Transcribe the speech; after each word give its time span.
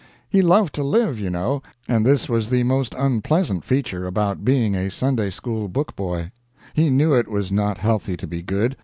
He 0.27 0.41
loved 0.41 0.73
to 0.73 0.83
live, 0.83 1.19
you 1.19 1.29
know, 1.29 1.61
and 1.87 2.03
this 2.03 2.27
was 2.27 2.49
the 2.49 2.63
most 2.63 2.95
unpleasant 2.97 3.63
feature 3.63 4.07
about 4.07 4.43
being 4.43 4.73
a 4.73 4.89
Sunday 4.89 5.29
school 5.29 5.67
book 5.67 5.95
boy. 5.95 6.31
He 6.73 6.89
knew 6.89 7.13
it 7.13 7.27
was 7.27 7.51
not 7.51 7.77
healthy 7.77 8.17
to 8.17 8.25
be 8.25 8.41
good. 8.41 8.75